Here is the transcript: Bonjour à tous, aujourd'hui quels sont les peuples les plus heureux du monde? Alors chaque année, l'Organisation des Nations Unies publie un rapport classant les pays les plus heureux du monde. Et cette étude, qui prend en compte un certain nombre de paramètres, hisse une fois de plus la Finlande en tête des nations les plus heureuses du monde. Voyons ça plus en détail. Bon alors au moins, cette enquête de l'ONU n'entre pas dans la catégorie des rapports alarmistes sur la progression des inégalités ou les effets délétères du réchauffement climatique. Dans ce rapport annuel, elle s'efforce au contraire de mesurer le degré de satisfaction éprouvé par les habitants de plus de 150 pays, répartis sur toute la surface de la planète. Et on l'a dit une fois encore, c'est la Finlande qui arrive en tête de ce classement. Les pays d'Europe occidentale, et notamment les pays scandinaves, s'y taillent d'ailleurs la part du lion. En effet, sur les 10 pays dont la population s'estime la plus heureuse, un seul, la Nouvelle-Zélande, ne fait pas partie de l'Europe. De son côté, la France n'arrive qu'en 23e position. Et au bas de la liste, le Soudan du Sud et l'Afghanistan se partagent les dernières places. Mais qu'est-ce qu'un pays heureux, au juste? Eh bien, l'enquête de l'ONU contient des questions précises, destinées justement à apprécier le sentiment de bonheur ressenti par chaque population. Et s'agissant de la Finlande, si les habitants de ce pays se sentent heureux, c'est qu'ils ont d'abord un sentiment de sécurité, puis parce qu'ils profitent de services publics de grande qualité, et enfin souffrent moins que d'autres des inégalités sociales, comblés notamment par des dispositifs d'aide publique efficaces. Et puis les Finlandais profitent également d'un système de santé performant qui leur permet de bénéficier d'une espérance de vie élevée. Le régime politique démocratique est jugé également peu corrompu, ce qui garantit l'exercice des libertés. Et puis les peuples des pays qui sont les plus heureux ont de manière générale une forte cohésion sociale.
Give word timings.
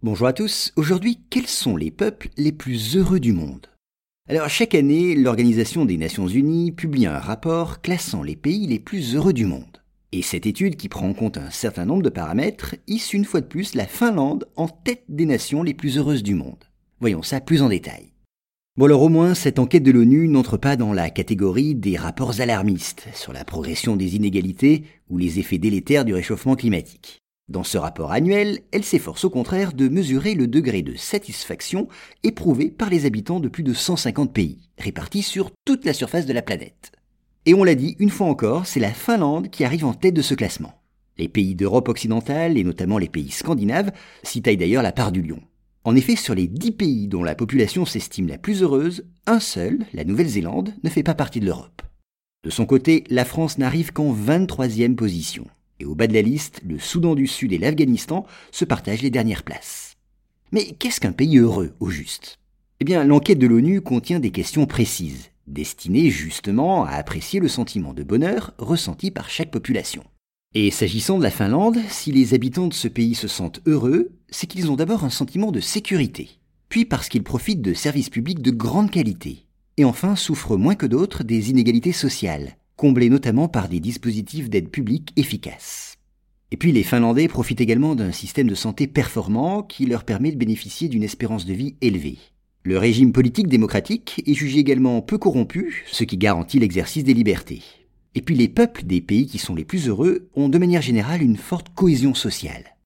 Bonjour 0.00 0.28
à 0.28 0.32
tous, 0.32 0.72
aujourd'hui 0.76 1.18
quels 1.28 1.48
sont 1.48 1.76
les 1.76 1.90
peuples 1.90 2.28
les 2.36 2.52
plus 2.52 2.96
heureux 2.96 3.18
du 3.18 3.32
monde? 3.32 3.66
Alors 4.28 4.48
chaque 4.48 4.76
année, 4.76 5.16
l'Organisation 5.16 5.84
des 5.86 5.96
Nations 5.96 6.28
Unies 6.28 6.70
publie 6.70 7.06
un 7.06 7.18
rapport 7.18 7.80
classant 7.80 8.22
les 8.22 8.36
pays 8.36 8.68
les 8.68 8.78
plus 8.78 9.16
heureux 9.16 9.32
du 9.32 9.44
monde. 9.44 9.82
Et 10.12 10.22
cette 10.22 10.46
étude, 10.46 10.76
qui 10.76 10.88
prend 10.88 11.08
en 11.08 11.14
compte 11.14 11.36
un 11.36 11.50
certain 11.50 11.84
nombre 11.84 12.04
de 12.04 12.10
paramètres, 12.10 12.76
hisse 12.86 13.12
une 13.12 13.24
fois 13.24 13.40
de 13.40 13.46
plus 13.46 13.74
la 13.74 13.88
Finlande 13.88 14.46
en 14.54 14.68
tête 14.68 15.02
des 15.08 15.26
nations 15.26 15.64
les 15.64 15.74
plus 15.74 15.98
heureuses 15.98 16.22
du 16.22 16.36
monde. 16.36 16.62
Voyons 17.00 17.24
ça 17.24 17.40
plus 17.40 17.60
en 17.60 17.68
détail. 17.68 18.12
Bon 18.76 18.84
alors 18.84 19.02
au 19.02 19.08
moins, 19.08 19.34
cette 19.34 19.58
enquête 19.58 19.82
de 19.82 19.90
l'ONU 19.90 20.28
n'entre 20.28 20.58
pas 20.58 20.76
dans 20.76 20.92
la 20.92 21.10
catégorie 21.10 21.74
des 21.74 21.96
rapports 21.96 22.40
alarmistes 22.40 23.08
sur 23.14 23.32
la 23.32 23.44
progression 23.44 23.96
des 23.96 24.14
inégalités 24.14 24.84
ou 25.10 25.18
les 25.18 25.40
effets 25.40 25.58
délétères 25.58 26.04
du 26.04 26.14
réchauffement 26.14 26.54
climatique. 26.54 27.20
Dans 27.48 27.64
ce 27.64 27.78
rapport 27.78 28.12
annuel, 28.12 28.60
elle 28.72 28.84
s'efforce 28.84 29.24
au 29.24 29.30
contraire 29.30 29.72
de 29.72 29.88
mesurer 29.88 30.34
le 30.34 30.46
degré 30.46 30.82
de 30.82 30.94
satisfaction 30.96 31.88
éprouvé 32.22 32.70
par 32.70 32.90
les 32.90 33.06
habitants 33.06 33.40
de 33.40 33.48
plus 33.48 33.62
de 33.62 33.72
150 33.72 34.34
pays, 34.34 34.68
répartis 34.76 35.22
sur 35.22 35.50
toute 35.64 35.86
la 35.86 35.94
surface 35.94 36.26
de 36.26 36.34
la 36.34 36.42
planète. 36.42 36.92
Et 37.46 37.54
on 37.54 37.64
l'a 37.64 37.74
dit 37.74 37.96
une 38.00 38.10
fois 38.10 38.26
encore, 38.26 38.66
c'est 38.66 38.80
la 38.80 38.92
Finlande 38.92 39.48
qui 39.48 39.64
arrive 39.64 39.86
en 39.86 39.94
tête 39.94 40.12
de 40.12 40.20
ce 40.20 40.34
classement. 40.34 40.74
Les 41.16 41.28
pays 41.28 41.54
d'Europe 41.54 41.88
occidentale, 41.88 42.58
et 42.58 42.64
notamment 42.64 42.98
les 42.98 43.08
pays 43.08 43.30
scandinaves, 43.30 43.92
s'y 44.22 44.42
taillent 44.42 44.58
d'ailleurs 44.58 44.82
la 44.82 44.92
part 44.92 45.10
du 45.10 45.22
lion. 45.22 45.40
En 45.84 45.96
effet, 45.96 46.16
sur 46.16 46.34
les 46.34 46.48
10 46.48 46.72
pays 46.72 47.08
dont 47.08 47.22
la 47.22 47.34
population 47.34 47.86
s'estime 47.86 48.28
la 48.28 48.36
plus 48.36 48.62
heureuse, 48.62 49.06
un 49.26 49.40
seul, 49.40 49.86
la 49.94 50.04
Nouvelle-Zélande, 50.04 50.74
ne 50.84 50.90
fait 50.90 51.02
pas 51.02 51.14
partie 51.14 51.40
de 51.40 51.46
l'Europe. 51.46 51.80
De 52.44 52.50
son 52.50 52.66
côté, 52.66 53.04
la 53.08 53.24
France 53.24 53.56
n'arrive 53.56 53.94
qu'en 53.94 54.14
23e 54.14 54.94
position. 54.94 55.46
Et 55.80 55.84
au 55.84 55.94
bas 55.94 56.06
de 56.06 56.14
la 56.14 56.22
liste, 56.22 56.60
le 56.66 56.78
Soudan 56.78 57.14
du 57.14 57.26
Sud 57.26 57.52
et 57.52 57.58
l'Afghanistan 57.58 58.26
se 58.50 58.64
partagent 58.64 59.02
les 59.02 59.10
dernières 59.10 59.44
places. 59.44 59.94
Mais 60.52 60.72
qu'est-ce 60.78 61.00
qu'un 61.00 61.12
pays 61.12 61.38
heureux, 61.38 61.74
au 61.80 61.90
juste? 61.90 62.38
Eh 62.80 62.84
bien, 62.84 63.04
l'enquête 63.04 63.38
de 63.38 63.46
l'ONU 63.46 63.80
contient 63.80 64.20
des 64.20 64.30
questions 64.30 64.66
précises, 64.66 65.30
destinées 65.46 66.10
justement 66.10 66.84
à 66.84 66.92
apprécier 66.92 67.40
le 67.40 67.48
sentiment 67.48 67.92
de 67.92 68.02
bonheur 68.02 68.54
ressenti 68.58 69.10
par 69.10 69.30
chaque 69.30 69.50
population. 69.50 70.04
Et 70.54 70.70
s'agissant 70.70 71.18
de 71.18 71.22
la 71.22 71.30
Finlande, 71.30 71.78
si 71.88 72.12
les 72.12 72.34
habitants 72.34 72.68
de 72.68 72.74
ce 72.74 72.88
pays 72.88 73.14
se 73.14 73.28
sentent 73.28 73.60
heureux, 73.66 74.12
c'est 74.30 74.46
qu'ils 74.46 74.70
ont 74.70 74.76
d'abord 74.76 75.04
un 75.04 75.10
sentiment 75.10 75.52
de 75.52 75.60
sécurité, 75.60 76.38
puis 76.68 76.84
parce 76.84 77.08
qu'ils 77.08 77.22
profitent 77.22 77.62
de 77.62 77.74
services 77.74 78.10
publics 78.10 78.42
de 78.42 78.50
grande 78.50 78.90
qualité, 78.90 79.46
et 79.76 79.84
enfin 79.84 80.16
souffrent 80.16 80.56
moins 80.56 80.74
que 80.74 80.86
d'autres 80.86 81.22
des 81.22 81.50
inégalités 81.50 81.92
sociales, 81.92 82.56
comblés 82.78 83.10
notamment 83.10 83.48
par 83.48 83.68
des 83.68 83.80
dispositifs 83.80 84.48
d'aide 84.48 84.70
publique 84.70 85.12
efficaces. 85.16 85.96
Et 86.52 86.56
puis 86.56 86.72
les 86.72 86.84
Finlandais 86.84 87.28
profitent 87.28 87.60
également 87.60 87.94
d'un 87.94 88.12
système 88.12 88.46
de 88.46 88.54
santé 88.54 88.86
performant 88.86 89.62
qui 89.62 89.84
leur 89.84 90.04
permet 90.04 90.30
de 90.30 90.38
bénéficier 90.38 90.88
d'une 90.88 91.02
espérance 91.02 91.44
de 91.44 91.52
vie 91.52 91.74
élevée. 91.82 92.18
Le 92.62 92.78
régime 92.78 93.12
politique 93.12 93.48
démocratique 93.48 94.22
est 94.26 94.34
jugé 94.34 94.60
également 94.60 95.02
peu 95.02 95.18
corrompu, 95.18 95.84
ce 95.90 96.04
qui 96.04 96.16
garantit 96.16 96.60
l'exercice 96.60 97.04
des 97.04 97.14
libertés. 97.14 97.62
Et 98.14 98.22
puis 98.22 98.36
les 98.36 98.48
peuples 98.48 98.84
des 98.84 99.00
pays 99.00 99.26
qui 99.26 99.38
sont 99.38 99.56
les 99.56 99.64
plus 99.64 99.88
heureux 99.88 100.28
ont 100.34 100.48
de 100.48 100.58
manière 100.58 100.82
générale 100.82 101.22
une 101.22 101.36
forte 101.36 101.74
cohésion 101.74 102.14
sociale. 102.14 102.77